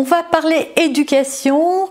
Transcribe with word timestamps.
On 0.00 0.02
va 0.02 0.22
parler 0.22 0.70
éducation, 0.76 1.90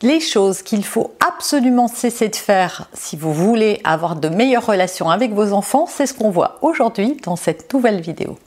les 0.00 0.20
choses 0.20 0.62
qu'il 0.62 0.84
faut 0.84 1.14
absolument 1.18 1.88
cesser 1.88 2.28
de 2.28 2.36
faire 2.36 2.88
si 2.92 3.16
vous 3.16 3.34
voulez 3.34 3.80
avoir 3.82 4.14
de 4.14 4.28
meilleures 4.28 4.64
relations 4.64 5.10
avec 5.10 5.32
vos 5.32 5.52
enfants, 5.52 5.86
c'est 5.88 6.06
ce 6.06 6.14
qu'on 6.14 6.30
voit 6.30 6.60
aujourd'hui 6.62 7.16
dans 7.24 7.34
cette 7.34 7.74
nouvelle 7.74 8.00
vidéo. 8.00 8.38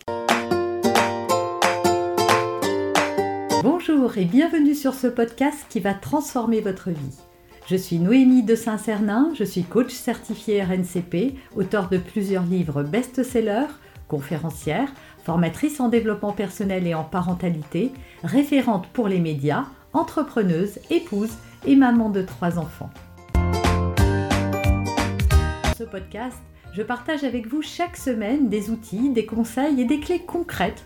Bonjour 3.61 4.17
et 4.17 4.23
bienvenue 4.23 4.75
sur 4.75 4.93
ce 4.93 5.07
podcast 5.07 5.65
qui 5.67 5.81
va 5.81 5.93
transformer 5.93 6.61
votre 6.61 6.89
vie. 6.89 7.17
Je 7.67 7.75
suis 7.75 7.99
Noémie 7.99 8.43
de 8.43 8.55
Saint-Cernin, 8.55 9.31
je 9.37 9.43
suis 9.43 9.63
coach 9.63 9.91
certifié 9.91 10.63
RNCP, 10.63 11.35
auteur 11.57 11.89
de 11.89 11.97
plusieurs 11.97 12.43
livres 12.43 12.81
best-sellers, 12.81 13.73
conférencière, 14.11 14.91
formatrice 15.23 15.79
en 15.79 15.87
développement 15.87 16.33
personnel 16.33 16.85
et 16.85 16.93
en 16.93 17.05
parentalité, 17.05 17.93
référente 18.25 18.87
pour 18.87 19.07
les 19.07 19.21
médias, 19.21 19.67
entrepreneuse, 19.93 20.79
épouse 20.89 21.31
et 21.65 21.77
maman 21.77 22.09
de 22.09 22.21
trois 22.21 22.59
enfants. 22.59 22.89
Dans 25.63 25.77
ce 25.77 25.85
podcast, 25.85 26.37
je 26.73 26.81
partage 26.81 27.23
avec 27.23 27.47
vous 27.47 27.61
chaque 27.61 27.95
semaine 27.95 28.49
des 28.49 28.69
outils, 28.69 29.11
des 29.11 29.25
conseils 29.25 29.79
et 29.79 29.85
des 29.85 30.01
clés 30.01 30.19
concrètes 30.19 30.85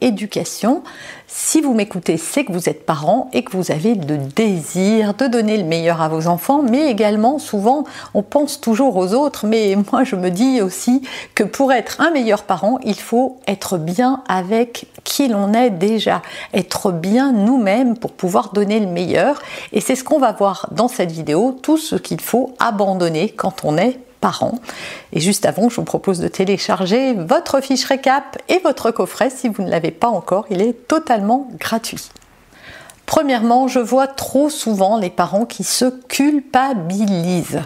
éducation. 0.00 0.82
Si 1.26 1.60
vous 1.60 1.74
m'écoutez, 1.74 2.16
c'est 2.16 2.44
que 2.44 2.52
vous 2.52 2.68
êtes 2.68 2.86
parent 2.86 3.28
et 3.32 3.44
que 3.44 3.56
vous 3.56 3.70
avez 3.70 3.94
le 3.94 4.16
désir 4.16 5.14
de 5.14 5.26
donner 5.26 5.58
le 5.58 5.64
meilleur 5.64 6.00
à 6.00 6.08
vos 6.08 6.26
enfants, 6.26 6.62
mais 6.62 6.90
également 6.90 7.38
souvent 7.38 7.84
on 8.14 8.22
pense 8.22 8.60
toujours 8.60 8.96
aux 8.96 9.12
autres, 9.12 9.46
mais 9.46 9.76
moi 9.92 10.04
je 10.04 10.16
me 10.16 10.30
dis 10.30 10.62
aussi 10.62 11.02
que 11.34 11.44
pour 11.44 11.72
être 11.72 12.00
un 12.00 12.10
meilleur 12.10 12.44
parent, 12.44 12.78
il 12.82 12.98
faut 12.98 13.38
être 13.46 13.76
bien 13.76 14.22
avec 14.26 14.86
qui 15.04 15.28
l'on 15.28 15.52
est 15.52 15.70
déjà, 15.70 16.22
être 16.54 16.92
bien 16.92 17.32
nous-mêmes 17.32 17.96
pour 17.98 18.12
pouvoir 18.12 18.52
donner 18.52 18.80
le 18.80 18.86
meilleur. 18.86 19.40
Et 19.72 19.80
c'est 19.80 19.96
ce 19.96 20.04
qu'on 20.04 20.18
va 20.18 20.32
voir 20.32 20.68
dans 20.72 20.88
cette 20.88 21.12
vidéo, 21.12 21.58
tout 21.62 21.76
ce 21.76 21.96
qu'il 21.96 22.20
faut 22.20 22.54
abandonner 22.58 23.28
quand 23.28 23.64
on 23.64 23.76
est 23.76 23.98
parents. 24.20 24.58
Et 25.12 25.20
juste 25.20 25.46
avant, 25.46 25.68
je 25.68 25.76
vous 25.76 25.84
propose 25.84 26.20
de 26.20 26.28
télécharger 26.28 27.14
votre 27.14 27.60
fiche 27.60 27.84
récap 27.84 28.38
et 28.48 28.58
votre 28.58 28.90
coffret 28.90 29.30
si 29.30 29.48
vous 29.48 29.62
ne 29.62 29.70
l'avez 29.70 29.90
pas 29.90 30.08
encore. 30.08 30.46
Il 30.50 30.60
est 30.60 30.88
totalement 30.88 31.48
gratuit. 31.58 32.10
Premièrement, 33.06 33.68
je 33.68 33.78
vois 33.78 34.06
trop 34.06 34.50
souvent 34.50 34.98
les 34.98 35.10
parents 35.10 35.46
qui 35.46 35.64
se 35.64 35.86
culpabilisent. 36.08 37.62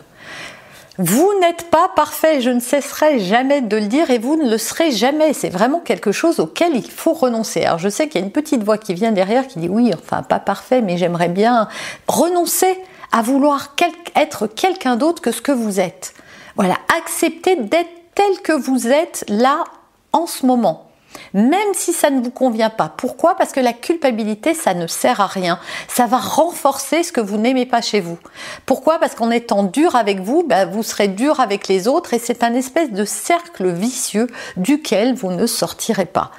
Vous 0.98 1.32
n'êtes 1.40 1.70
pas 1.70 1.90
parfait, 1.96 2.42
je 2.42 2.50
ne 2.50 2.60
cesserai 2.60 3.18
jamais 3.18 3.62
de 3.62 3.76
le 3.78 3.86
dire 3.86 4.10
et 4.10 4.18
vous 4.18 4.36
ne 4.36 4.48
le 4.48 4.58
serez 4.58 4.92
jamais. 4.92 5.32
C'est 5.32 5.48
vraiment 5.48 5.80
quelque 5.80 6.12
chose 6.12 6.38
auquel 6.38 6.76
il 6.76 6.88
faut 6.88 7.14
renoncer. 7.14 7.64
Alors 7.64 7.78
je 7.78 7.88
sais 7.88 8.08
qu'il 8.08 8.20
y 8.20 8.22
a 8.22 8.26
une 8.26 8.32
petite 8.32 8.62
voix 8.62 8.76
qui 8.76 8.92
vient 8.92 9.10
derrière 9.10 9.48
qui 9.48 9.58
dit 9.58 9.70
oui, 9.70 9.90
enfin 9.94 10.22
pas 10.22 10.38
parfait, 10.38 10.82
mais 10.82 10.98
j'aimerais 10.98 11.30
bien 11.30 11.66
renoncer 12.06 12.78
à 13.10 13.22
vouloir 13.22 13.74
être 14.14 14.46
quelqu'un 14.46 14.96
d'autre 14.96 15.22
que 15.22 15.32
ce 15.32 15.40
que 15.40 15.52
vous 15.52 15.80
êtes. 15.80 16.14
Voilà, 16.56 16.76
acceptez 16.96 17.56
d'être 17.56 17.90
tel 18.14 18.40
que 18.42 18.52
vous 18.52 18.88
êtes 18.88 19.24
là 19.28 19.64
en 20.12 20.26
ce 20.26 20.46
moment. 20.46 20.88
Même 21.34 21.74
si 21.74 21.92
ça 21.92 22.10
ne 22.10 22.22
vous 22.22 22.30
convient 22.30 22.70
pas. 22.70 22.92
Pourquoi? 22.96 23.36
Parce 23.36 23.52
que 23.52 23.60
la 23.60 23.72
culpabilité, 23.72 24.54
ça 24.54 24.74
ne 24.74 24.86
sert 24.86 25.20
à 25.20 25.26
rien. 25.26 25.58
Ça 25.88 26.06
va 26.06 26.18
renforcer 26.18 27.02
ce 27.02 27.12
que 27.12 27.20
vous 27.20 27.36
n'aimez 27.36 27.66
pas 27.66 27.82
chez 27.82 28.00
vous. 28.00 28.18
Pourquoi? 28.66 28.98
Parce 28.98 29.14
qu'en 29.14 29.30
étant 29.30 29.62
dur 29.62 29.94
avec 29.94 30.20
vous, 30.20 30.42
ben, 30.42 30.68
vous 30.70 30.82
serez 30.82 31.08
dur 31.08 31.40
avec 31.40 31.68
les 31.68 31.88
autres 31.88 32.14
et 32.14 32.18
c'est 32.18 32.42
un 32.42 32.54
espèce 32.54 32.92
de 32.92 33.04
cercle 33.04 33.70
vicieux 33.70 34.26
duquel 34.56 35.14
vous 35.14 35.30
ne 35.30 35.46
sortirez 35.46 36.06
pas 36.06 36.30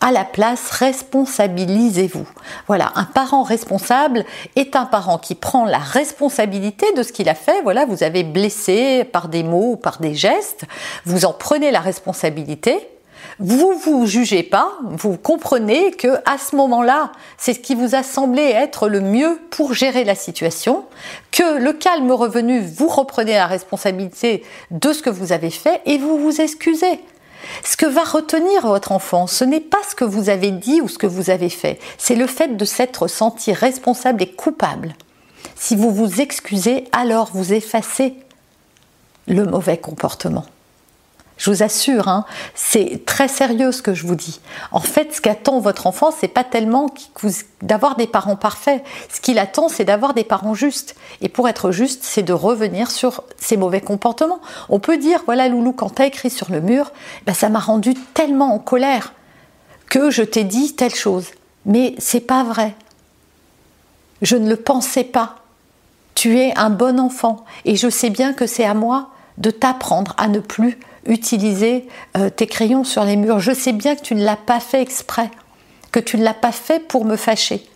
à 0.00 0.12
la 0.12 0.24
place, 0.24 0.70
responsabilisez-vous. 0.70 2.26
Voilà, 2.66 2.92
un 2.94 3.04
parent 3.04 3.42
responsable 3.42 4.24
est 4.56 4.74
un 4.74 4.86
parent 4.86 5.18
qui 5.18 5.34
prend 5.34 5.66
la 5.66 5.78
responsabilité 5.78 6.86
de 6.96 7.02
ce 7.02 7.12
qu'il 7.12 7.28
a 7.28 7.34
fait. 7.34 7.60
Voilà, 7.62 7.84
vous 7.84 8.02
avez 8.02 8.24
blessé 8.24 9.04
par 9.04 9.28
des 9.28 9.42
mots 9.42 9.72
ou 9.72 9.76
par 9.76 10.00
des 10.00 10.14
gestes, 10.14 10.64
vous 11.04 11.24
en 11.24 11.32
prenez 11.32 11.70
la 11.70 11.80
responsabilité. 11.80 12.88
Vous 13.38 13.72
vous 13.72 14.06
jugez 14.06 14.42
pas, 14.42 14.72
vous 14.82 15.16
comprenez 15.16 15.92
que 15.92 16.08
à 16.26 16.36
ce 16.38 16.56
moment-là, 16.56 17.12
c'est 17.38 17.54
ce 17.54 17.60
qui 17.60 17.74
vous 17.74 17.94
a 17.94 18.02
semblé 18.02 18.42
être 18.42 18.88
le 18.88 19.00
mieux 19.00 19.38
pour 19.50 19.72
gérer 19.72 20.04
la 20.04 20.14
situation, 20.14 20.84
que 21.30 21.58
le 21.58 21.72
calme 21.72 22.10
revenu, 22.12 22.60
vous 22.60 22.88
reprenez 22.88 23.32
la 23.32 23.46
responsabilité 23.46 24.42
de 24.70 24.92
ce 24.92 25.02
que 25.02 25.10
vous 25.10 25.32
avez 25.32 25.50
fait 25.50 25.80
et 25.86 25.98
vous 25.98 26.18
vous 26.18 26.40
excusez. 26.40 27.00
Ce 27.64 27.76
que 27.76 27.86
va 27.86 28.04
retenir 28.04 28.66
votre 28.66 28.92
enfant, 28.92 29.26
ce 29.26 29.44
n'est 29.44 29.60
pas 29.60 29.82
ce 29.88 29.94
que 29.94 30.04
vous 30.04 30.28
avez 30.28 30.50
dit 30.50 30.80
ou 30.80 30.88
ce 30.88 30.98
que 30.98 31.06
vous 31.06 31.30
avez 31.30 31.48
fait, 31.48 31.78
c'est 31.98 32.14
le 32.14 32.26
fait 32.26 32.56
de 32.56 32.64
s'être 32.64 33.08
senti 33.08 33.52
responsable 33.52 34.22
et 34.22 34.30
coupable. 34.30 34.94
Si 35.56 35.76
vous 35.76 35.90
vous 35.90 36.20
excusez, 36.20 36.88
alors 36.92 37.30
vous 37.32 37.52
effacez 37.52 38.14
le 39.26 39.44
mauvais 39.44 39.78
comportement. 39.78 40.44
Je 41.40 41.50
vous 41.50 41.62
assure, 41.62 42.08
hein, 42.08 42.26
c'est 42.54 43.06
très 43.06 43.26
sérieux 43.26 43.72
ce 43.72 43.80
que 43.80 43.94
je 43.94 44.06
vous 44.06 44.14
dis. 44.14 44.40
En 44.72 44.80
fait, 44.80 45.14
ce 45.14 45.22
qu'attend 45.22 45.58
votre 45.58 45.86
enfant, 45.86 46.10
c'est 46.10 46.28
pas 46.28 46.44
tellement 46.44 46.90
d'avoir 47.62 47.96
des 47.96 48.06
parents 48.06 48.36
parfaits. 48.36 48.84
Ce 49.10 49.22
qu'il 49.22 49.38
attend, 49.38 49.70
c'est 49.70 49.86
d'avoir 49.86 50.12
des 50.12 50.22
parents 50.22 50.52
justes. 50.52 50.96
Et 51.22 51.30
pour 51.30 51.48
être 51.48 51.70
juste, 51.70 52.00
c'est 52.04 52.22
de 52.22 52.34
revenir 52.34 52.90
sur 52.90 53.24
ses 53.38 53.56
mauvais 53.56 53.80
comportements. 53.80 54.42
On 54.68 54.80
peut 54.80 54.98
dire, 54.98 55.22
voilà, 55.24 55.48
Loulou, 55.48 55.72
quand 55.72 55.94
tu 55.94 56.02
as 56.02 56.06
écrit 56.06 56.28
sur 56.28 56.52
le 56.52 56.60
mur, 56.60 56.92
ben, 57.24 57.32
ça 57.32 57.48
m'a 57.48 57.58
rendu 57.58 57.94
tellement 58.12 58.52
en 58.52 58.58
colère 58.58 59.14
que 59.88 60.10
je 60.10 60.22
t'ai 60.22 60.44
dit 60.44 60.76
telle 60.76 60.94
chose. 60.94 61.28
Mais 61.64 61.94
c'est 61.96 62.20
pas 62.20 62.44
vrai. 62.44 62.74
Je 64.20 64.36
ne 64.36 64.50
le 64.50 64.56
pensais 64.56 65.04
pas. 65.04 65.36
Tu 66.14 66.38
es 66.38 66.52
un 66.58 66.68
bon 66.68 67.00
enfant 67.00 67.46
et 67.64 67.76
je 67.76 67.88
sais 67.88 68.10
bien 68.10 68.34
que 68.34 68.46
c'est 68.46 68.66
à 68.66 68.74
moi 68.74 69.08
de 69.38 69.50
t'apprendre 69.50 70.14
à 70.18 70.28
ne 70.28 70.40
plus 70.40 70.78
utiliser 71.06 71.86
euh, 72.16 72.30
tes 72.30 72.46
crayons 72.46 72.84
sur 72.84 73.04
les 73.04 73.16
murs. 73.16 73.40
Je 73.40 73.52
sais 73.52 73.72
bien 73.72 73.96
que 73.96 74.02
tu 74.02 74.14
ne 74.14 74.24
l'as 74.24 74.36
pas 74.36 74.60
fait 74.60 74.82
exprès, 74.82 75.30
que 75.92 76.00
tu 76.00 76.16
ne 76.16 76.24
l'as 76.24 76.34
pas 76.34 76.52
fait 76.52 76.80
pour 76.80 77.04
me 77.04 77.16
fâcher. 77.16 77.66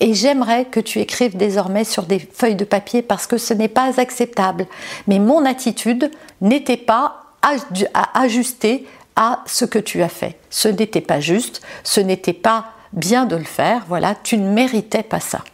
Et 0.00 0.14
j'aimerais 0.14 0.64
que 0.64 0.80
tu 0.80 0.98
écrives 0.98 1.36
désormais 1.36 1.84
sur 1.84 2.04
des 2.04 2.18
feuilles 2.18 2.56
de 2.56 2.64
papier 2.64 3.02
parce 3.02 3.26
que 3.26 3.38
ce 3.38 3.54
n'est 3.54 3.68
pas 3.68 4.00
acceptable. 4.00 4.66
Mais 5.06 5.18
mon 5.18 5.44
attitude 5.44 6.10
n'était 6.40 6.76
pas 6.76 7.22
à 7.42 8.20
ajuster 8.20 8.86
à 9.16 9.40
ce 9.46 9.64
que 9.64 9.78
tu 9.78 10.02
as 10.02 10.08
fait. 10.08 10.38
Ce 10.50 10.68
n'était 10.68 11.00
pas 11.00 11.20
juste, 11.20 11.60
ce 11.84 12.00
n'était 12.00 12.32
pas 12.32 12.72
bien 12.92 13.26
de 13.26 13.36
le 13.36 13.44
faire. 13.44 13.84
Voilà, 13.88 14.14
tu 14.22 14.38
ne 14.38 14.48
méritais 14.50 15.02
pas 15.02 15.20
ça. 15.20 15.44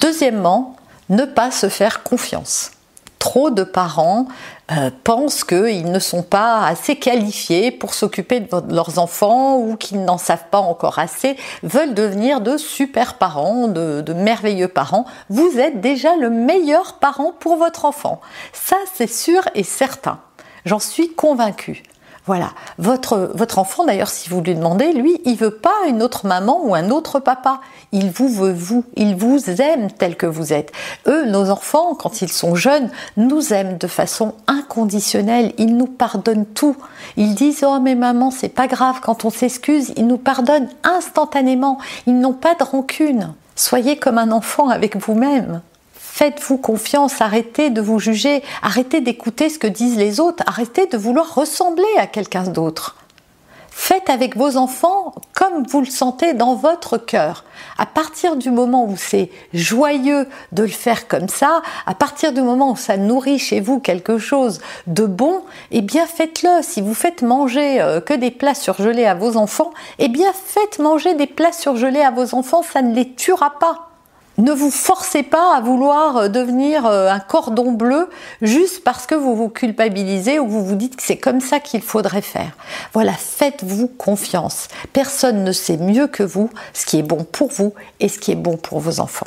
Deuxièmement, 0.00 0.76
ne 1.08 1.24
pas 1.24 1.50
se 1.50 1.68
faire 1.68 2.02
confiance. 2.02 2.72
Trop 3.18 3.50
de 3.50 3.64
parents 3.64 4.28
euh, 4.70 4.90
pensent 5.04 5.44
qu'ils 5.44 5.90
ne 5.90 5.98
sont 5.98 6.22
pas 6.22 6.66
assez 6.66 6.96
qualifiés 6.96 7.70
pour 7.70 7.94
s'occuper 7.94 8.40
de 8.40 8.74
leurs 8.74 8.98
enfants 8.98 9.56
ou 9.56 9.76
qu'ils 9.76 10.04
n'en 10.04 10.18
savent 10.18 10.48
pas 10.50 10.58
encore 10.58 10.98
assez, 10.98 11.36
veulent 11.62 11.94
devenir 11.94 12.40
de 12.40 12.56
super 12.56 13.14
parents, 13.14 13.68
de, 13.68 14.02
de 14.02 14.12
merveilleux 14.12 14.68
parents. 14.68 15.06
Vous 15.30 15.58
êtes 15.58 15.80
déjà 15.80 16.16
le 16.16 16.30
meilleur 16.30 16.94
parent 16.94 17.32
pour 17.38 17.56
votre 17.56 17.84
enfant. 17.84 18.20
Ça, 18.52 18.76
c'est 18.94 19.10
sûr 19.10 19.42
et 19.54 19.64
certain. 19.64 20.20
J'en 20.64 20.78
suis 20.80 21.14
convaincue. 21.14 21.82
Voilà, 22.28 22.50
votre, 22.76 23.30
votre 23.32 23.58
enfant 23.58 23.86
d'ailleurs, 23.86 24.10
si 24.10 24.28
vous 24.28 24.42
lui 24.42 24.54
demandez, 24.54 24.92
lui, 24.92 25.18
il 25.24 25.34
veut 25.34 25.50
pas 25.50 25.86
une 25.88 26.02
autre 26.02 26.26
maman 26.26 26.60
ou 26.62 26.74
un 26.74 26.90
autre 26.90 27.20
papa. 27.20 27.62
Il 27.90 28.10
vous 28.10 28.28
veut 28.28 28.52
vous, 28.52 28.84
il 28.96 29.16
vous 29.16 29.48
aime 29.62 29.90
tel 29.90 30.14
que 30.14 30.26
vous 30.26 30.52
êtes. 30.52 30.70
Eux, 31.06 31.24
nos 31.24 31.48
enfants, 31.48 31.94
quand 31.94 32.20
ils 32.20 32.30
sont 32.30 32.54
jeunes, 32.54 32.90
nous 33.16 33.54
aiment 33.54 33.78
de 33.78 33.86
façon 33.86 34.34
inconditionnelle. 34.46 35.54
Ils 35.56 35.74
nous 35.74 35.86
pardonnent 35.86 36.44
tout. 36.44 36.76
Ils 37.16 37.34
disent 37.34 37.64
oh 37.66 37.80
mais 37.80 37.94
maman, 37.94 38.30
c'est 38.30 38.50
pas 38.50 38.66
grave 38.66 39.00
quand 39.00 39.24
on 39.24 39.30
s'excuse. 39.30 39.94
Ils 39.96 40.06
nous 40.06 40.18
pardonnent 40.18 40.68
instantanément. 40.84 41.78
Ils 42.06 42.20
n'ont 42.20 42.34
pas 42.34 42.54
de 42.54 42.62
rancune. 42.62 43.32
Soyez 43.56 43.96
comme 43.96 44.18
un 44.18 44.32
enfant 44.32 44.68
avec 44.68 44.96
vous-même. 44.96 45.62
Faites-vous 46.18 46.58
confiance, 46.58 47.22
arrêtez 47.22 47.70
de 47.70 47.80
vous 47.80 48.00
juger, 48.00 48.42
arrêtez 48.60 49.00
d'écouter 49.00 49.48
ce 49.48 49.60
que 49.60 49.68
disent 49.68 49.96
les 49.96 50.18
autres, 50.18 50.42
arrêtez 50.48 50.88
de 50.88 50.98
vouloir 50.98 51.32
ressembler 51.32 51.86
à 51.96 52.08
quelqu'un 52.08 52.42
d'autre. 52.42 52.96
Faites 53.70 54.10
avec 54.10 54.36
vos 54.36 54.56
enfants 54.56 55.14
comme 55.32 55.64
vous 55.68 55.78
le 55.78 55.86
sentez 55.86 56.34
dans 56.34 56.56
votre 56.56 56.98
cœur. 56.98 57.44
À 57.78 57.86
partir 57.86 58.34
du 58.34 58.50
moment 58.50 58.84
où 58.84 58.96
c'est 58.96 59.30
joyeux 59.54 60.26
de 60.50 60.64
le 60.64 60.68
faire 60.68 61.06
comme 61.06 61.28
ça, 61.28 61.62
à 61.86 61.94
partir 61.94 62.32
du 62.32 62.42
moment 62.42 62.72
où 62.72 62.76
ça 62.76 62.96
nourrit 62.96 63.38
chez 63.38 63.60
vous 63.60 63.78
quelque 63.78 64.18
chose 64.18 64.60
de 64.88 65.06
bon, 65.06 65.42
eh 65.70 65.82
bien 65.82 66.06
faites-le. 66.06 66.62
Si 66.62 66.80
vous 66.80 66.94
faites 66.94 67.22
manger 67.22 67.80
euh, 67.80 68.00
que 68.00 68.14
des 68.14 68.32
plats 68.32 68.56
surgelés 68.56 69.06
à 69.06 69.14
vos 69.14 69.36
enfants, 69.36 69.70
eh 70.00 70.08
bien 70.08 70.32
faites 70.32 70.80
manger 70.80 71.14
des 71.14 71.28
plats 71.28 71.52
surgelés 71.52 72.02
à 72.02 72.10
vos 72.10 72.34
enfants, 72.34 72.64
ça 72.64 72.82
ne 72.82 72.92
les 72.92 73.12
tuera 73.12 73.56
pas. 73.60 73.87
Ne 74.38 74.52
vous 74.52 74.70
forcez 74.70 75.24
pas 75.24 75.56
à 75.56 75.60
vouloir 75.60 76.16
euh, 76.16 76.28
devenir 76.28 76.86
euh, 76.86 77.10
un 77.10 77.18
cordon 77.18 77.72
bleu 77.72 78.08
juste 78.40 78.84
parce 78.84 79.04
que 79.04 79.16
vous 79.16 79.34
vous 79.34 79.48
culpabilisez 79.48 80.38
ou 80.38 80.46
vous 80.46 80.64
vous 80.64 80.76
dites 80.76 80.94
que 80.94 81.02
c'est 81.02 81.16
comme 81.16 81.40
ça 81.40 81.58
qu'il 81.58 81.82
faudrait 81.82 82.22
faire. 82.22 82.56
Voilà, 82.92 83.12
faites-vous 83.12 83.88
confiance. 83.88 84.68
Personne 84.92 85.42
ne 85.42 85.50
sait 85.50 85.76
mieux 85.76 86.06
que 86.06 86.22
vous 86.22 86.50
ce 86.72 86.86
qui 86.86 87.00
est 87.00 87.02
bon 87.02 87.24
pour 87.24 87.50
vous 87.50 87.74
et 87.98 88.08
ce 88.08 88.20
qui 88.20 88.30
est 88.30 88.36
bon 88.36 88.56
pour 88.56 88.78
vos 88.78 89.00
enfants. 89.00 89.26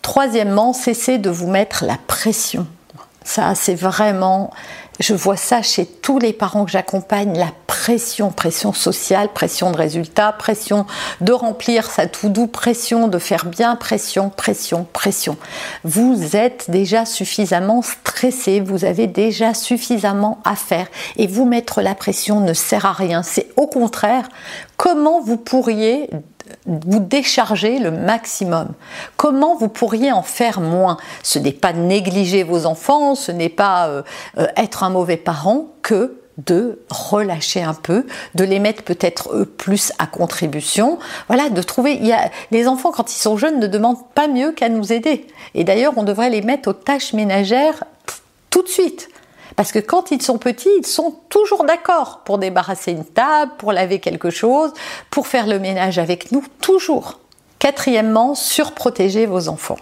Troisièmement, 0.00 0.72
cessez 0.72 1.18
de 1.18 1.28
vous 1.28 1.48
mettre 1.48 1.84
la 1.84 1.98
pression. 2.06 2.66
Ça, 3.24 3.54
c'est 3.54 3.74
vraiment 3.74 4.50
je 5.00 5.14
vois 5.14 5.36
ça 5.36 5.62
chez 5.62 5.86
tous 5.86 6.18
les 6.18 6.32
parents 6.32 6.64
que 6.64 6.70
j'accompagne, 6.70 7.36
la 7.36 7.50
pression, 7.66 8.30
pression 8.30 8.72
sociale, 8.72 9.30
pression 9.32 9.72
de 9.72 9.76
résultats, 9.76 10.32
pression 10.32 10.86
de 11.20 11.32
remplir 11.32 11.90
sa 11.90 12.06
tout 12.06 12.28
doux, 12.28 12.46
pression 12.46 13.08
de 13.08 13.18
faire 13.18 13.46
bien, 13.46 13.74
pression, 13.74 14.30
pression, 14.30 14.86
pression. 14.92 15.36
Vous 15.82 16.36
êtes 16.36 16.70
déjà 16.70 17.04
suffisamment 17.04 17.82
stressé, 17.82 18.60
vous 18.60 18.84
avez 18.84 19.06
déjà 19.06 19.54
suffisamment 19.54 20.38
à 20.44 20.54
faire 20.54 20.86
et 21.16 21.26
vous 21.26 21.46
mettre 21.46 21.80
la 21.80 21.94
pression 21.94 22.40
ne 22.40 22.54
sert 22.54 22.86
à 22.86 22.92
rien. 22.92 23.22
C'est 23.22 23.48
au 23.56 23.66
contraire 23.66 24.28
comment 24.76 25.20
vous 25.20 25.36
pourriez 25.36 26.10
vous 26.66 27.00
décharger 27.00 27.78
le 27.78 27.90
maximum. 27.90 28.68
Comment 29.16 29.56
vous 29.56 29.68
pourriez 29.68 30.12
en 30.12 30.22
faire 30.22 30.60
moins? 30.60 30.96
Ce 31.22 31.38
n'est 31.38 31.52
pas 31.52 31.72
négliger 31.72 32.42
vos 32.42 32.66
enfants, 32.66 33.14
ce 33.14 33.32
n'est 33.32 33.48
pas 33.48 33.88
euh, 33.88 34.02
euh, 34.38 34.46
être 34.56 34.82
un 34.82 34.90
mauvais 34.90 35.16
parent 35.16 35.66
que 35.82 36.18
de 36.38 36.80
relâcher 36.88 37.62
un 37.62 37.74
peu, 37.74 38.06
de 38.34 38.44
les 38.44 38.58
mettre 38.58 38.82
peut-être 38.82 39.44
plus 39.44 39.92
à 39.98 40.06
contribution. 40.06 40.98
Voilà, 41.28 41.50
de 41.50 41.62
trouver. 41.62 42.00
Les 42.50 42.68
enfants, 42.68 42.90
quand 42.90 43.12
ils 43.12 43.18
sont 43.20 43.36
jeunes, 43.36 43.60
ne 43.60 43.66
demandent 43.66 44.08
pas 44.14 44.28
mieux 44.28 44.52
qu'à 44.52 44.68
nous 44.68 44.92
aider. 44.92 45.26
Et 45.54 45.64
d'ailleurs, 45.64 45.92
on 45.96 46.02
devrait 46.02 46.30
les 46.30 46.42
mettre 46.42 46.70
aux 46.70 46.74
tâches 46.74 47.12
ménagères 47.12 47.84
tout 48.50 48.62
de 48.62 48.68
suite. 48.68 49.08
Parce 49.56 49.72
que 49.72 49.78
quand 49.78 50.10
ils 50.10 50.22
sont 50.22 50.38
petits, 50.38 50.70
ils 50.78 50.86
sont 50.86 51.16
toujours 51.28 51.64
d'accord 51.64 52.20
pour 52.24 52.38
débarrasser 52.38 52.92
une 52.92 53.04
table, 53.04 53.52
pour 53.58 53.72
laver 53.72 53.98
quelque 53.98 54.30
chose, 54.30 54.72
pour 55.10 55.26
faire 55.26 55.46
le 55.46 55.58
ménage 55.58 55.98
avec 55.98 56.32
nous, 56.32 56.44
toujours. 56.60 57.18
Quatrièmement, 57.58 58.34
surprotéger 58.34 59.26
vos 59.26 59.48
enfants. 59.48 59.78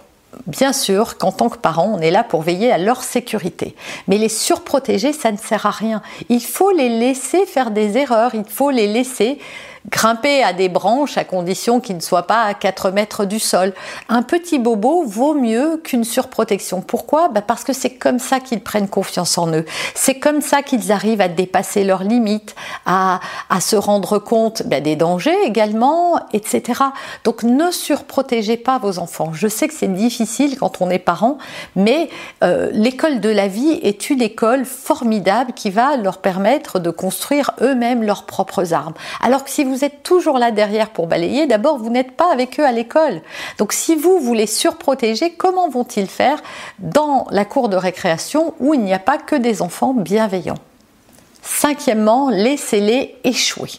Bien 0.47 0.71
sûr 0.73 1.17
qu'en 1.17 1.31
tant 1.31 1.49
que 1.49 1.57
parent, 1.57 1.91
on 1.93 1.99
est 1.99 2.11
là 2.11 2.23
pour 2.23 2.41
veiller 2.41 2.71
à 2.71 2.77
leur 2.77 3.03
sécurité. 3.03 3.75
Mais 4.07 4.17
les 4.17 4.29
surprotéger, 4.29 5.13
ça 5.13 5.31
ne 5.31 5.37
sert 5.37 5.65
à 5.65 5.71
rien. 5.71 6.01
Il 6.29 6.41
faut 6.41 6.71
les 6.71 6.89
laisser 6.89 7.45
faire 7.45 7.71
des 7.71 7.97
erreurs, 7.97 8.33
il 8.33 8.45
faut 8.45 8.69
les 8.69 8.87
laisser 8.87 9.39
grimper 9.89 10.43
à 10.43 10.53
des 10.53 10.69
branches 10.69 11.17
à 11.17 11.23
condition 11.23 11.79
qu'ils 11.79 11.95
ne 11.95 12.01
soient 12.01 12.27
pas 12.27 12.43
à 12.43 12.53
4 12.53 12.91
mètres 12.91 13.25
du 13.25 13.39
sol. 13.39 13.73
Un 14.09 14.21
petit 14.21 14.59
bobo 14.59 15.03
vaut 15.03 15.33
mieux 15.33 15.81
qu'une 15.83 16.03
surprotection. 16.03 16.81
Pourquoi? 16.81 17.29
Bah, 17.29 17.41
Parce 17.41 17.63
que 17.63 17.73
c'est 17.73 17.95
comme 17.95 18.19
ça 18.19 18.39
qu'ils 18.39 18.61
prennent 18.61 18.87
confiance 18.87 19.37
en 19.37 19.51
eux. 19.53 19.65
C'est 19.95 20.19
comme 20.19 20.41
ça 20.41 20.61
qu'ils 20.61 20.91
arrivent 20.91 21.21
à 21.21 21.27
dépasser 21.27 21.83
leurs 21.83 22.03
limites, 22.03 22.55
à, 22.85 23.19
se 23.59 23.75
rendre 23.75 24.17
compte 24.19 24.63
bah, 24.65 24.81
des 24.81 24.95
dangers 24.95 25.37
également, 25.45 26.19
etc. 26.33 26.81
Donc 27.23 27.43
ne 27.43 27.71
surprotégez 27.71 28.57
pas 28.57 28.79
vos 28.79 28.99
enfants. 28.99 29.31
Je 29.33 29.47
sais 29.47 29.67
que 29.67 29.73
c'est 29.73 29.93
difficile 29.93 30.57
quand 30.57 30.81
on 30.81 30.89
est 30.89 30.99
parent, 30.99 31.37
mais 31.75 32.09
euh, 32.43 32.69
l'école 32.71 33.19
de 33.19 33.29
la 33.29 33.47
vie 33.47 33.79
est 33.83 34.09
une 34.09 34.21
école 34.21 34.65
formidable 34.65 35.53
qui 35.53 35.69
va 35.69 35.97
leur 35.97 36.17
permettre 36.17 36.79
de 36.79 36.89
construire 36.89 37.51
eux-mêmes 37.61 38.03
leurs 38.03 38.25
propres 38.25 38.73
armes. 38.73 38.93
Alors 39.21 39.43
que 39.43 39.49
si 39.49 39.63
vous 39.63 39.70
vous 39.71 39.85
êtes 39.85 40.03
toujours 40.03 40.37
là 40.37 40.51
derrière 40.51 40.89
pour 40.89 41.07
balayer, 41.07 41.47
d'abord, 41.47 41.77
vous 41.77 41.89
n'êtes 41.89 42.11
pas 42.11 42.31
avec 42.31 42.59
eux 42.59 42.65
à 42.65 42.71
l'école. 42.71 43.21
Donc 43.57 43.73
si 43.73 43.95
vous 43.95 44.19
voulez 44.19 44.47
surprotéger, 44.47 45.31
comment 45.33 45.69
vont-ils 45.69 46.07
faire 46.07 46.41
dans 46.79 47.25
la 47.31 47.45
cour 47.45 47.69
de 47.69 47.75
récréation 47.75 48.53
où 48.59 48.73
il 48.73 48.81
n'y 48.81 48.93
a 48.93 48.99
pas 48.99 49.17
que 49.17 49.35
des 49.35 49.61
enfants 49.61 49.93
bienveillants? 49.93 50.59
Cinquièmement, 51.41 52.29
laissez-les 52.29 53.15
échouer. 53.23 53.71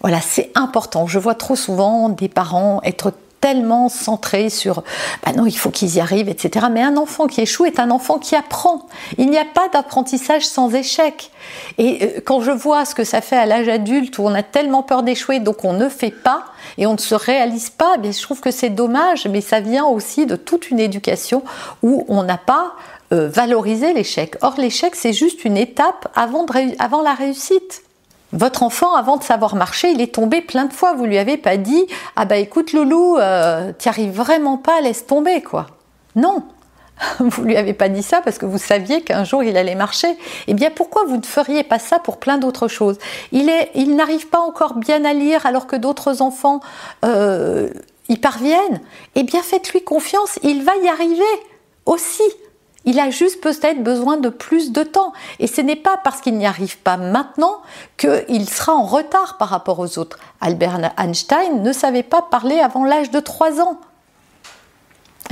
Voilà, 0.00 0.20
c'est 0.20 0.50
important. 0.54 1.06
Je 1.06 1.18
vois 1.18 1.34
trop 1.34 1.56
souvent 1.56 2.10
des 2.10 2.28
parents 2.28 2.80
être 2.82 3.12
tellement 3.44 3.90
centré 3.90 4.48
sur 4.48 4.82
bah 5.22 5.32
non, 5.36 5.44
il 5.44 5.54
faut 5.54 5.68
qu'ils 5.68 5.96
y 5.96 6.00
arrivent, 6.00 6.30
etc. 6.30 6.68
Mais 6.72 6.80
un 6.80 6.96
enfant 6.96 7.26
qui 7.26 7.42
échoue 7.42 7.66
est 7.66 7.78
un 7.78 7.90
enfant 7.90 8.18
qui 8.18 8.34
apprend. 8.34 8.86
Il 9.18 9.28
n'y 9.28 9.36
a 9.36 9.44
pas 9.44 9.68
d'apprentissage 9.68 10.46
sans 10.46 10.74
échec. 10.74 11.30
Et 11.76 11.98
euh, 12.00 12.20
quand 12.24 12.40
je 12.40 12.50
vois 12.50 12.86
ce 12.86 12.94
que 12.94 13.04
ça 13.04 13.20
fait 13.20 13.36
à 13.36 13.44
l'âge 13.44 13.68
adulte 13.68 14.16
où 14.16 14.22
on 14.22 14.34
a 14.34 14.42
tellement 14.42 14.82
peur 14.82 15.02
d'échouer, 15.02 15.40
donc 15.40 15.62
on 15.62 15.74
ne 15.74 15.90
fait 15.90 16.10
pas 16.10 16.46
et 16.78 16.86
on 16.86 16.94
ne 16.94 16.98
se 16.98 17.14
réalise 17.14 17.68
pas, 17.68 17.98
mais 18.00 18.12
je 18.12 18.22
trouve 18.22 18.40
que 18.40 18.50
c'est 18.50 18.70
dommage, 18.70 19.26
mais 19.26 19.42
ça 19.42 19.60
vient 19.60 19.84
aussi 19.84 20.24
de 20.24 20.36
toute 20.36 20.70
une 20.70 20.80
éducation 20.80 21.42
où 21.82 22.06
on 22.08 22.22
n'a 22.22 22.38
pas 22.38 22.72
euh, 23.12 23.28
valorisé 23.28 23.92
l'échec. 23.92 24.36
Or, 24.40 24.54
l'échec, 24.56 24.94
c'est 24.94 25.12
juste 25.12 25.44
une 25.44 25.58
étape 25.58 26.08
avant 26.16 27.02
la 27.02 27.12
réussite. 27.12 27.82
Votre 28.34 28.64
enfant, 28.64 28.94
avant 28.96 29.16
de 29.16 29.22
savoir 29.22 29.54
marcher, 29.54 29.90
il 29.90 30.00
est 30.00 30.12
tombé 30.12 30.40
plein 30.40 30.64
de 30.64 30.72
fois. 30.72 30.92
Vous 30.94 31.04
lui 31.04 31.18
avez 31.18 31.36
pas 31.36 31.56
dit 31.56 31.86
Ah 32.16 32.24
bah 32.24 32.36
écoute 32.36 32.72
Loulou, 32.72 33.16
euh, 33.16 33.72
tu 33.78 33.88
arrives 33.88 34.12
vraiment 34.12 34.58
pas, 34.58 34.80
laisse 34.80 35.06
tomber 35.06 35.40
quoi. 35.40 35.68
Non, 36.16 36.42
vous 37.20 37.44
lui 37.44 37.56
avez 37.56 37.74
pas 37.74 37.88
dit 37.88 38.02
ça 38.02 38.20
parce 38.22 38.38
que 38.38 38.44
vous 38.44 38.58
saviez 38.58 39.02
qu'un 39.02 39.22
jour 39.22 39.44
il 39.44 39.56
allait 39.56 39.76
marcher. 39.76 40.18
Eh 40.48 40.54
bien, 40.54 40.70
pourquoi 40.70 41.04
vous 41.04 41.16
ne 41.16 41.22
feriez 41.22 41.62
pas 41.62 41.78
ça 41.78 42.00
pour 42.00 42.18
plein 42.18 42.36
d'autres 42.38 42.66
choses? 42.66 42.98
Il 43.30 43.48
il 43.76 43.94
n'arrive 43.94 44.26
pas 44.26 44.40
encore 44.40 44.74
bien 44.74 45.04
à 45.04 45.12
lire 45.12 45.46
alors 45.46 45.68
que 45.68 45.76
d'autres 45.76 46.20
enfants 46.20 46.58
euh, 47.04 47.70
y 48.08 48.16
parviennent. 48.16 48.80
Eh 49.14 49.22
bien, 49.22 49.42
faites-lui 49.42 49.84
confiance, 49.84 50.40
il 50.42 50.64
va 50.64 50.74
y 50.82 50.88
arriver 50.88 51.22
aussi. 51.86 52.24
Il 52.84 53.00
a 53.00 53.10
juste 53.10 53.40
peut-être 53.40 53.82
besoin 53.82 54.16
de 54.16 54.28
plus 54.28 54.72
de 54.72 54.82
temps. 54.82 55.12
Et 55.38 55.46
ce 55.46 55.60
n'est 55.60 55.76
pas 55.76 55.98
parce 56.02 56.20
qu'il 56.20 56.36
n'y 56.36 56.46
arrive 56.46 56.78
pas 56.78 56.96
maintenant 56.96 57.62
qu'il 57.96 58.48
sera 58.48 58.74
en 58.74 58.84
retard 58.84 59.36
par 59.38 59.48
rapport 59.48 59.78
aux 59.78 59.98
autres. 59.98 60.18
Albert 60.40 60.92
Einstein 60.98 61.62
ne 61.62 61.72
savait 61.72 62.02
pas 62.02 62.22
parler 62.22 62.60
avant 62.60 62.84
l'âge 62.84 63.10
de 63.10 63.20
3 63.20 63.60
ans. 63.60 63.78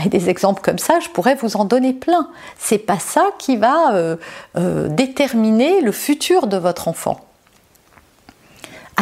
Et 0.04 0.08
des 0.08 0.31
exemples 0.31 0.62
comme 0.62 0.78
ça, 0.78 1.00
je 1.00 1.08
pourrais 1.10 1.34
vous 1.34 1.56
en 1.56 1.64
donner 1.64 1.93
plein. 1.93 2.28
C'est 2.58 2.78
pas 2.78 2.99
ça 2.99 3.26
qui 3.38 3.56
va 3.56 3.93
euh, 3.94 4.16
euh, 4.56 4.88
déterminer 4.88 5.81
le 5.81 5.93
futur 5.93 6.46
de 6.46 6.56
votre 6.56 6.88
enfant. 6.88 7.20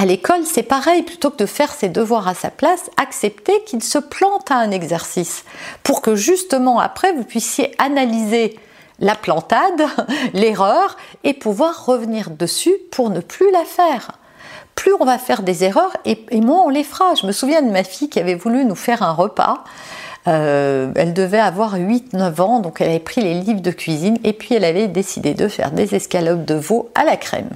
À 0.00 0.06
l'école, 0.06 0.46
c'est 0.46 0.62
pareil, 0.62 1.02
plutôt 1.02 1.28
que 1.28 1.36
de 1.36 1.44
faire 1.44 1.74
ses 1.74 1.90
devoirs 1.90 2.26
à 2.26 2.32
sa 2.32 2.48
place, 2.48 2.88
acceptez 2.96 3.62
qu'il 3.66 3.82
se 3.82 3.98
plante 3.98 4.50
à 4.50 4.54
un 4.54 4.70
exercice 4.70 5.44
pour 5.82 6.00
que 6.00 6.16
justement 6.16 6.80
après 6.80 7.12
vous 7.12 7.22
puissiez 7.22 7.74
analyser 7.76 8.58
la 8.98 9.14
plantade, 9.14 9.82
l'erreur 10.32 10.96
et 11.22 11.34
pouvoir 11.34 11.84
revenir 11.84 12.30
dessus 12.30 12.72
pour 12.90 13.10
ne 13.10 13.20
plus 13.20 13.52
la 13.52 13.66
faire. 13.66 14.12
Plus 14.74 14.94
on 14.98 15.04
va 15.04 15.18
faire 15.18 15.42
des 15.42 15.64
erreurs 15.64 15.94
et, 16.06 16.24
et 16.30 16.40
moins 16.40 16.62
on 16.62 16.70
les 16.70 16.84
fera. 16.84 17.14
Je 17.14 17.26
me 17.26 17.32
souviens 17.32 17.60
de 17.60 17.70
ma 17.70 17.84
fille 17.84 18.08
qui 18.08 18.20
avait 18.20 18.36
voulu 18.36 18.64
nous 18.64 18.76
faire 18.76 19.02
un 19.02 19.12
repas 19.12 19.64
euh, 20.28 20.92
elle 20.96 21.14
devait 21.14 21.40
avoir 21.40 21.78
8-9 21.78 22.40
ans, 22.42 22.60
donc 22.60 22.80
elle 22.80 22.90
avait 22.90 22.98
pris 22.98 23.22
les 23.22 23.34
livres 23.34 23.62
de 23.62 23.70
cuisine 23.70 24.18
et 24.22 24.32
puis 24.34 24.54
elle 24.54 24.64
avait 24.64 24.88
décidé 24.88 25.32
de 25.32 25.48
faire 25.48 25.70
des 25.70 25.94
escalopes 25.94 26.44
de 26.44 26.54
veau 26.54 26.90
à 26.94 27.04
la 27.04 27.16
crème. 27.16 27.48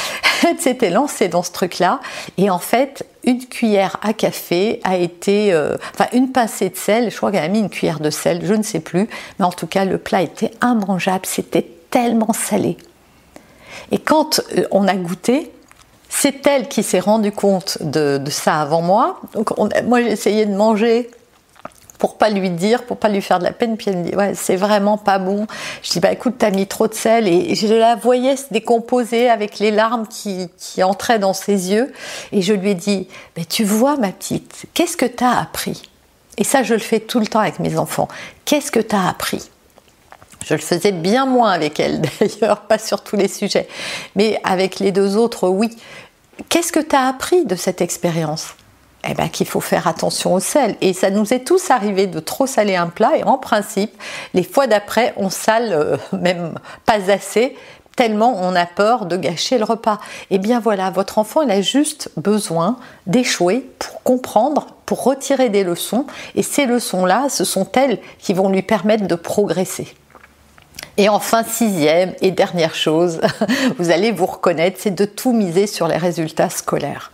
elle 0.48 0.58
s'était 0.58 0.90
lancée 0.90 1.28
dans 1.28 1.42
ce 1.42 1.52
truc-là 1.52 2.00
et 2.36 2.50
en 2.50 2.58
fait, 2.58 3.06
une 3.24 3.46
cuillère 3.46 3.96
à 4.02 4.12
café 4.12 4.80
a 4.84 4.96
été, 4.96 5.52
euh, 5.52 5.76
enfin 5.94 6.06
une 6.12 6.30
pincée 6.30 6.68
de 6.68 6.76
sel, 6.76 7.10
je 7.10 7.16
crois 7.16 7.32
qu'elle 7.32 7.44
a 7.44 7.48
mis 7.48 7.60
une 7.60 7.70
cuillère 7.70 8.00
de 8.00 8.10
sel, 8.10 8.40
je 8.44 8.54
ne 8.54 8.62
sais 8.62 8.80
plus, 8.80 9.08
mais 9.38 9.44
en 9.46 9.52
tout 9.52 9.66
cas 9.66 9.86
le 9.86 9.96
plat 9.96 10.20
était 10.20 10.52
immangeable, 10.62 11.24
c'était 11.24 11.66
tellement 11.90 12.34
salé. 12.34 12.76
Et 13.92 13.98
quand 13.98 14.40
euh, 14.56 14.64
on 14.70 14.86
a 14.86 14.94
goûté, 14.94 15.52
c'est 16.10 16.46
elle 16.46 16.68
qui 16.68 16.82
s'est 16.82 17.00
rendue 17.00 17.32
compte 17.32 17.78
de, 17.80 18.20
ça 18.28 18.60
avant 18.60 18.82
moi. 18.82 19.20
Donc 19.32 19.56
moi 19.86 20.02
j'ai 20.02 20.10
essayé 20.10 20.44
de 20.44 20.54
manger 20.54 21.08
pour 22.00 22.16
pas 22.16 22.30
lui 22.30 22.48
dire, 22.48 22.84
pour 22.84 22.96
pas 22.96 23.10
lui 23.10 23.20
faire 23.20 23.38
de 23.38 23.44
la 23.44 23.52
peine. 23.52 23.76
Puis 23.76 23.90
elle 23.90 23.98
me 23.98 24.04
dit, 24.04 24.16
ouais, 24.16 24.32
c'est 24.34 24.56
vraiment 24.56 24.96
pas 24.96 25.18
bon. 25.18 25.46
Je 25.82 25.90
dis, 25.90 26.00
bah 26.00 26.10
écoute, 26.10 26.36
t'as 26.38 26.50
mis 26.50 26.66
trop 26.66 26.88
de 26.88 26.94
sel. 26.94 27.28
Et 27.28 27.54
je 27.54 27.66
la 27.68 27.94
voyais 27.94 28.36
se 28.36 28.46
décomposer 28.50 29.28
avec 29.28 29.58
les 29.58 29.70
larmes 29.70 30.08
qui, 30.08 30.48
qui 30.56 30.82
entraient 30.82 31.18
dans 31.18 31.34
ses 31.34 31.70
yeux. 31.70 31.92
Et 32.32 32.40
je 32.40 32.54
lui 32.54 32.70
ai 32.70 32.74
dit, 32.74 33.06
mais 33.36 33.44
tu 33.44 33.64
vois, 33.64 33.96
ma 33.96 34.12
petite, 34.12 34.64
qu'est-ce 34.72 34.96
que 34.96 35.04
t'as 35.04 35.38
appris? 35.38 35.82
Et 36.38 36.44
ça, 36.44 36.62
je 36.62 36.72
le 36.72 36.80
fais 36.80 37.00
tout 37.00 37.20
le 37.20 37.26
temps 37.26 37.40
avec 37.40 37.58
mes 37.58 37.76
enfants. 37.76 38.08
Qu'est-ce 38.46 38.72
que 38.72 38.80
t'as 38.80 39.06
appris? 39.06 39.50
Je 40.46 40.54
le 40.54 40.60
faisais 40.60 40.92
bien 40.92 41.26
moins 41.26 41.50
avec 41.50 41.78
elle 41.78 42.00
d'ailleurs, 42.20 42.62
pas 42.62 42.78
sur 42.78 43.02
tous 43.02 43.16
les 43.16 43.28
sujets, 43.28 43.68
mais 44.16 44.40
avec 44.42 44.80
les 44.80 44.90
deux 44.90 45.18
autres, 45.18 45.48
oui. 45.50 45.68
qu'est-ce 46.48 46.72
que 46.72 46.80
tu 46.80 46.96
as 46.96 47.06
appris 47.06 47.44
de 47.44 47.56
cette 47.56 47.82
expérience? 47.82 48.54
Eh 49.08 49.14
ben, 49.14 49.28
qu'il 49.28 49.46
faut 49.46 49.60
faire 49.60 49.86
attention 49.86 50.34
au 50.34 50.40
sel. 50.40 50.76
Et 50.80 50.92
ça 50.92 51.10
nous 51.10 51.32
est 51.32 51.40
tous 51.40 51.70
arrivé 51.70 52.06
de 52.06 52.20
trop 52.20 52.46
saler 52.46 52.76
un 52.76 52.88
plat. 52.88 53.12
Et 53.16 53.24
en 53.24 53.38
principe, 53.38 53.92
les 54.34 54.42
fois 54.42 54.66
d'après, 54.66 55.14
on 55.16 55.30
sale 55.30 55.72
euh, 55.72 55.96
même 56.12 56.54
pas 56.84 57.10
assez, 57.10 57.56
tellement 57.96 58.38
on 58.42 58.54
a 58.54 58.66
peur 58.66 59.06
de 59.06 59.16
gâcher 59.16 59.58
le 59.58 59.64
repas. 59.64 60.00
Eh 60.30 60.38
bien 60.38 60.60
voilà, 60.60 60.90
votre 60.90 61.18
enfant, 61.18 61.42
il 61.42 61.50
a 61.50 61.62
juste 61.62 62.10
besoin 62.16 62.76
d'échouer 63.06 63.66
pour 63.78 64.02
comprendre, 64.02 64.68
pour 64.86 65.04
retirer 65.04 65.48
des 65.48 65.64
leçons. 65.64 66.06
Et 66.34 66.42
ces 66.42 66.66
leçons-là, 66.66 67.28
ce 67.30 67.44
sont 67.44 67.70
elles 67.72 67.98
qui 68.18 68.34
vont 68.34 68.50
lui 68.50 68.62
permettre 68.62 69.06
de 69.06 69.14
progresser. 69.14 69.94
Et 70.96 71.08
enfin, 71.08 71.42
sixième 71.44 72.14
et 72.20 72.30
dernière 72.30 72.74
chose, 72.74 73.20
vous 73.78 73.90
allez 73.90 74.12
vous 74.12 74.26
reconnaître, 74.26 74.78
c'est 74.78 74.94
de 74.94 75.06
tout 75.06 75.32
miser 75.32 75.66
sur 75.66 75.88
les 75.88 75.96
résultats 75.96 76.50
scolaires 76.50 77.12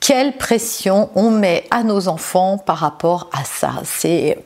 quelle 0.00 0.36
pression 0.36 1.10
on 1.14 1.30
met 1.30 1.64
à 1.70 1.82
nos 1.82 2.08
enfants 2.08 2.58
par 2.58 2.78
rapport 2.78 3.28
à 3.32 3.44
ça. 3.44 3.74
C'est 3.84 4.38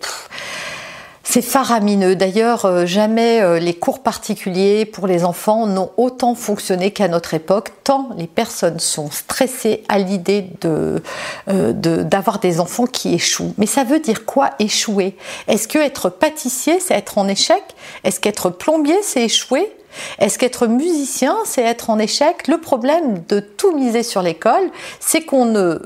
c'est 1.26 1.42
faramineux. 1.42 2.14
D'ailleurs, 2.16 2.66
euh, 2.66 2.84
jamais 2.84 3.40
euh, 3.40 3.58
les 3.58 3.73
cours 3.73 4.02
particuliers 4.02 4.84
pour 4.84 5.06
les 5.06 5.25
enfants 5.25 5.66
n'ont 5.66 5.90
autant 5.96 6.34
fonctionné 6.34 6.90
qu'à 6.90 7.08
notre 7.08 7.32
époque, 7.32 7.70
tant 7.82 8.11
les 8.18 8.26
personnes 8.26 8.78
sont 8.78 9.11
stressées 9.11 9.82
à 9.88 9.99
l'idée 9.99 10.50
de, 10.61 11.02
euh, 11.49 11.73
d'avoir 11.73 12.40
des 12.40 12.61
enfants 12.61 12.87
qui 12.87 13.14
échouent. 13.14 13.54
Mais 13.56 13.66
ça 13.66 13.84
veut 13.84 14.00
dire 14.00 14.26
quoi 14.26 14.50
échouer? 14.58 15.16
Est-ce 15.49 15.66
que 15.66 15.78
être 15.78 16.11
pâtissier, 16.11 16.78
c'est 16.78 16.94
être 16.94 17.16
en 17.16 17.26
échec? 17.26 17.62
Est-ce 18.04 18.20
qu'être 18.20 18.50
plombier, 18.50 18.96
c'est 19.02 19.25
échouer? 19.25 19.73
Est-ce 20.18 20.38
qu'être 20.38 20.66
musicien, 20.66 21.36
c'est 21.44 21.62
être 21.62 21.90
en 21.90 21.98
échec? 21.98 22.48
Le 22.48 22.58
problème 22.58 23.22
de 23.28 23.40
tout 23.40 23.76
miser 23.76 24.02
sur 24.02 24.22
l'école, 24.22 24.70
c'est 25.00 25.22
qu'on 25.22 25.44
ne 25.44 25.78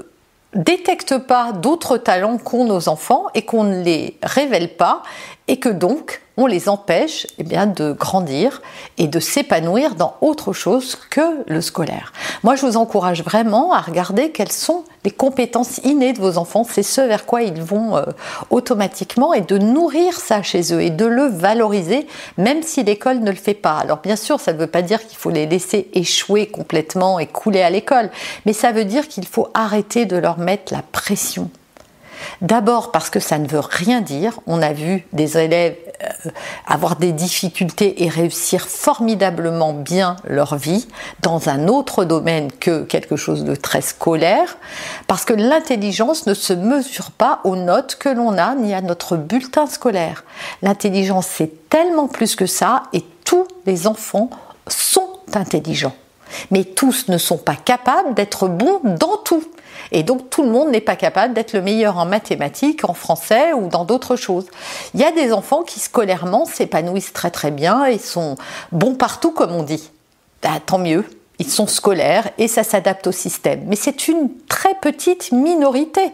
détecte 0.54 1.18
pas 1.18 1.52
d'autres 1.52 1.98
talents 1.98 2.38
qu'ont 2.38 2.64
nos 2.64 2.88
enfants 2.88 3.26
et 3.34 3.42
qu'on 3.42 3.64
ne 3.64 3.82
les 3.82 4.16
révèle 4.22 4.74
pas 4.76 5.02
et 5.46 5.58
que 5.58 5.68
donc 5.68 6.22
on 6.36 6.46
les 6.46 6.68
empêche 6.68 7.26
eh 7.38 7.42
bien, 7.42 7.66
de 7.66 7.92
grandir 7.92 8.62
et 8.96 9.08
de 9.08 9.18
s'épanouir 9.18 9.96
dans 9.96 10.14
autre 10.20 10.52
chose 10.52 10.96
que 11.10 11.42
le 11.48 11.60
scolaire. 11.60 12.12
Moi, 12.44 12.54
je 12.54 12.64
vous 12.64 12.76
encourage 12.76 13.24
vraiment 13.24 13.72
à 13.72 13.80
regarder 13.80 14.30
quelles 14.30 14.52
sont 14.52 14.84
les 15.08 15.14
compétences 15.14 15.78
innées 15.84 16.12
de 16.12 16.18
vos 16.18 16.36
enfants, 16.36 16.66
c'est 16.70 16.82
ce 16.82 17.00
vers 17.00 17.24
quoi 17.24 17.40
ils 17.40 17.62
vont 17.62 17.96
euh, 17.96 18.02
automatiquement, 18.50 19.32
et 19.32 19.40
de 19.40 19.56
nourrir 19.56 20.20
ça 20.20 20.42
chez 20.42 20.74
eux 20.74 20.82
et 20.82 20.90
de 20.90 21.06
le 21.06 21.22
valoriser, 21.22 22.06
même 22.36 22.62
si 22.62 22.82
l'école 22.82 23.20
ne 23.20 23.30
le 23.30 23.36
fait 23.38 23.54
pas. 23.54 23.78
Alors 23.78 24.00
bien 24.02 24.16
sûr, 24.16 24.38
ça 24.38 24.52
ne 24.52 24.58
veut 24.58 24.66
pas 24.66 24.82
dire 24.82 25.06
qu'il 25.06 25.16
faut 25.16 25.30
les 25.30 25.46
laisser 25.46 25.88
échouer 25.94 26.44
complètement 26.44 27.18
et 27.18 27.26
couler 27.26 27.62
à 27.62 27.70
l'école, 27.70 28.10
mais 28.44 28.52
ça 28.52 28.70
veut 28.70 28.84
dire 28.84 29.08
qu'il 29.08 29.24
faut 29.24 29.48
arrêter 29.54 30.04
de 30.04 30.18
leur 30.18 30.36
mettre 30.36 30.74
la 30.74 30.82
pression. 30.82 31.48
D'abord 32.42 32.92
parce 32.92 33.08
que 33.08 33.20
ça 33.20 33.38
ne 33.38 33.48
veut 33.48 33.62
rien 33.62 34.02
dire. 34.02 34.40
On 34.46 34.60
a 34.60 34.74
vu 34.74 35.06
des 35.14 35.38
élèves 35.38 35.76
avoir 36.66 36.96
des 36.96 37.12
difficultés 37.12 38.04
et 38.04 38.08
réussir 38.08 38.66
formidablement 38.68 39.72
bien 39.72 40.16
leur 40.24 40.56
vie 40.56 40.88
dans 41.22 41.48
un 41.48 41.68
autre 41.68 42.04
domaine 42.04 42.50
que 42.52 42.82
quelque 42.82 43.16
chose 43.16 43.44
de 43.44 43.54
très 43.54 43.80
scolaire. 43.80 44.58
Parce 45.06 45.24
que 45.24 45.34
l'intelligence 45.34 46.26
ne 46.26 46.34
se 46.34 46.52
mesure 46.52 47.10
pas 47.10 47.40
aux 47.44 47.56
notes 47.56 47.96
que 47.96 48.08
l'on 48.08 48.38
a 48.38 48.54
ni 48.54 48.74
à 48.74 48.80
notre 48.80 49.16
bulletin 49.16 49.66
scolaire. 49.66 50.24
L'intelligence, 50.62 51.26
c'est 51.26 51.68
tellement 51.68 52.08
plus 52.08 52.36
que 52.36 52.46
ça 52.46 52.84
et 52.92 53.04
tous 53.24 53.46
les 53.66 53.86
enfants 53.86 54.30
sont 54.66 55.08
intelligents. 55.34 55.94
Mais 56.50 56.64
tous 56.64 57.08
ne 57.08 57.18
sont 57.18 57.38
pas 57.38 57.56
capables 57.56 58.14
d'être 58.14 58.48
bons 58.48 58.80
dans 58.84 59.16
tout. 59.18 59.44
Et 59.92 60.02
donc 60.02 60.30
tout 60.30 60.42
le 60.42 60.50
monde 60.50 60.70
n'est 60.70 60.80
pas 60.80 60.96
capable 60.96 61.34
d'être 61.34 61.52
le 61.52 61.62
meilleur 61.62 61.98
en 61.98 62.06
mathématiques, 62.06 62.88
en 62.88 62.94
français 62.94 63.52
ou 63.52 63.68
dans 63.68 63.84
d'autres 63.84 64.16
choses. 64.16 64.46
Il 64.94 65.00
y 65.00 65.04
a 65.04 65.12
des 65.12 65.32
enfants 65.32 65.62
qui 65.62 65.80
scolairement 65.80 66.44
s'épanouissent 66.44 67.12
très 67.12 67.30
très 67.30 67.50
bien 67.50 67.84
et 67.84 67.98
sont 67.98 68.36
bons 68.72 68.94
partout 68.94 69.30
comme 69.30 69.52
on 69.52 69.62
dit. 69.62 69.90
Bah, 70.42 70.60
tant 70.64 70.78
mieux, 70.78 71.04
ils 71.38 71.50
sont 71.50 71.66
scolaires 71.66 72.30
et 72.38 72.48
ça 72.48 72.64
s'adapte 72.64 73.06
au 73.06 73.12
système. 73.12 73.62
Mais 73.66 73.76
c'est 73.76 74.08
une 74.08 74.30
très 74.48 74.74
petite 74.74 75.32
minorité. 75.32 76.12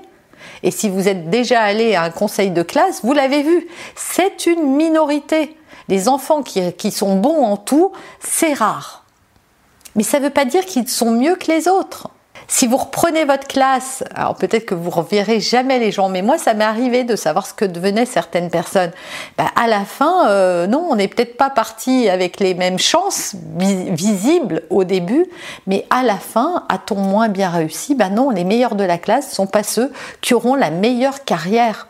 Et 0.63 0.71
si 0.71 0.89
vous 0.89 1.09
êtes 1.09 1.31
déjà 1.31 1.61
allé 1.61 1.95
à 1.95 2.03
un 2.03 2.11
conseil 2.11 2.51
de 2.51 2.63
classe, 2.63 3.01
vous 3.03 3.13
l'avez 3.13 3.43
vu, 3.43 3.67
c'est 3.97 4.47
une 4.47 4.77
minorité. 4.77 5.57
Les 5.89 6.09
enfants 6.09 6.43
qui, 6.43 6.73
qui 6.75 6.91
sont 6.91 7.17
bons 7.17 7.45
en 7.45 7.57
tout, 7.57 7.93
c'est 8.21 8.55
rare. 8.55 9.04
Mais 9.97 10.03
ça 10.03 10.19
ne 10.19 10.25
veut 10.25 10.31
pas 10.31 10.45
dire 10.45 10.65
qu'ils 10.67 10.89
sont 10.89 11.11
mieux 11.11 11.37
que 11.37 11.51
les 11.51 11.69
autres. 11.69 12.09
Si 12.47 12.67
vous 12.67 12.77
reprenez 12.77 13.25
votre 13.25 13.47
classe, 13.47 14.05
alors 14.15 14.35
peut-être 14.35 14.67
que 14.67 14.75
vous 14.75 14.91
ne 14.91 14.95
reverrez 14.95 15.41
jamais 15.41 15.79
les 15.79 15.91
gens, 15.91 16.09
mais 16.11 16.21
moi 16.21 16.37
ça 16.37 16.53
m'est 16.53 16.65
arrivé 16.65 17.03
de 17.05 17.17
savoir 17.17 17.47
ce 17.47 17.55
que 17.55 17.65
devenaient 17.65 18.05
certaines 18.05 18.51
personnes. 18.51 18.91
Ben, 19.39 19.47
à 19.57 19.67
la 19.67 19.85
fin, 19.85 20.29
euh, 20.29 20.67
non, 20.67 20.87
on 20.91 20.97
n'est 20.97 21.09
peut-être 21.09 21.37
pas 21.39 21.49
parti 21.49 22.09
avec 22.09 22.41
les 22.41 22.55
mêmes 22.55 22.79
chances 22.79 23.35
visibles 23.57 24.63
au 24.69 24.85
début, 24.85 25.27
mais 25.67 25.87
à 25.89 26.03
la 26.03 26.17
fin, 26.17 26.65
a-t-on 26.69 26.97
moins 26.97 27.29
bien 27.29 27.49
réussi? 27.49 27.95
Ben 27.95 28.11
non, 28.11 28.29
les 28.31 28.45
meilleurs 28.45 28.75
de 28.75 28.85
la 28.85 28.99
classe 28.99 29.31
ne 29.31 29.35
sont 29.35 29.47
pas 29.47 29.63
ceux 29.63 29.91
qui 30.21 30.35
auront 30.35 30.55
la 30.55 30.71
meilleure 30.71 31.25
carrière. 31.25 31.89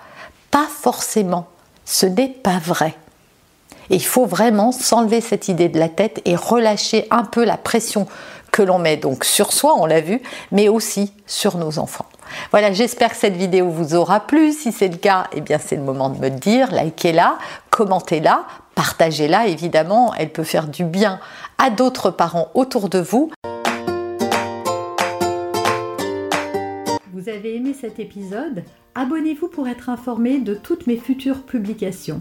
Pas 0.53 0.69
forcément. 0.71 1.47
Ce 1.85 2.07
n'est 2.07 2.29
pas 2.29 2.61
vrai. 2.65 2.95
Et 3.91 3.97
il 3.97 4.05
faut 4.05 4.27
vraiment 4.27 4.73
s'enlever 4.73 5.21
cette 5.21 5.49
idée 5.49 5.69
de 5.69 5.79
la 5.79 5.89
tête 5.89 6.21
et 6.25 6.37
relâcher 6.37 7.07
un 7.11 7.25
peu 7.25 7.45
la 7.45 7.57
pression 7.57 8.07
que 8.51 8.63
l'on 8.63 8.79
met 8.79 8.97
donc 8.97 9.25
sur 9.25 9.53
soi, 9.53 9.75
on 9.77 9.85
l'a 9.85 10.01
vu, 10.01 10.23
mais 10.53 10.69
aussi 10.69 11.13
sur 11.27 11.59
nos 11.59 11.81
enfants. 11.81 12.07
Voilà, 12.53 12.73
j'espère 12.73 13.11
que 13.11 13.17
cette 13.17 13.37
vidéo 13.37 13.69
vous 13.69 13.95
aura 13.95 14.21
plu. 14.21 14.53
Si 14.53 14.71
c'est 14.71 14.89
le 14.89 14.97
cas, 14.97 15.27
eh 15.33 15.41
bien 15.41 15.59
c'est 15.59 15.77
le 15.77 15.83
moment 15.83 16.09
de 16.09 16.19
me 16.19 16.29
le 16.29 16.37
dire. 16.37 16.73
Likez-la, 16.73 17.37
commentez-la, 17.71 18.45
partagez-la. 18.75 19.49
Évidemment, 19.49 20.15
elle 20.17 20.31
peut 20.31 20.45
faire 20.45 20.69
du 20.69 20.85
bien 20.85 21.19
à 21.59 21.71
d'autres 21.71 22.11
parents 22.11 22.49
autour 22.55 22.89
de 22.89 23.01
vous. 23.01 23.33
Vous 27.13 27.29
avez 27.29 27.57
aimé 27.57 27.75
cet 27.79 27.99
épisode? 27.99 28.63
Abonnez-vous 28.95 29.49
pour 29.49 29.67
être 29.67 29.89
informé 29.89 30.39
de 30.39 30.55
toutes 30.55 30.87
mes 30.87 30.97
futures 30.97 31.43
publications. 31.43 32.21